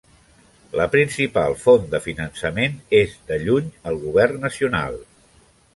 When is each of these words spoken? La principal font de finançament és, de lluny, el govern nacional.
La 0.79 0.87
principal 0.95 1.53
font 1.65 1.85
de 1.91 2.01
finançament 2.07 2.81
és, 3.03 3.15
de 3.29 3.41
lluny, 3.45 3.73
el 3.93 4.05
govern 4.09 4.45
nacional. 4.49 5.01